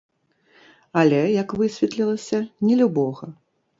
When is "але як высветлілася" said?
1.01-2.43